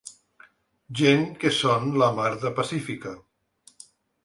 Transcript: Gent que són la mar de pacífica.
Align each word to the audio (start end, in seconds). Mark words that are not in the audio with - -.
Gent 1.01 1.21
que 1.43 1.51
són 1.59 1.87
la 2.03 2.09
mar 2.21 2.33
de 2.47 2.55
pacífica. 2.63 3.15